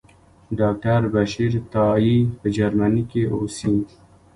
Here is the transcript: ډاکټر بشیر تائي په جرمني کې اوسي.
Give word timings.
ډاکټر 0.59 1.01
بشیر 1.13 1.53
تائي 1.73 2.17
په 2.39 2.47
جرمني 2.55 3.03
کې 3.11 3.21
اوسي. 3.35 3.75